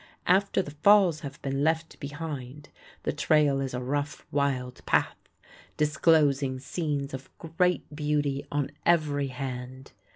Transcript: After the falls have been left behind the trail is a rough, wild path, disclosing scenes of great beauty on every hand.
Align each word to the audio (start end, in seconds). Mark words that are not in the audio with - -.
After 0.25 0.63
the 0.63 0.71
falls 0.81 1.19
have 1.19 1.39
been 1.43 1.63
left 1.63 1.99
behind 1.99 2.69
the 3.03 3.13
trail 3.13 3.59
is 3.61 3.75
a 3.75 3.79
rough, 3.83 4.25
wild 4.31 4.83
path, 4.87 5.15
disclosing 5.77 6.57
scenes 6.57 7.13
of 7.13 7.29
great 7.37 7.95
beauty 7.95 8.43
on 8.51 8.71
every 8.83 9.27
hand. 9.27 9.91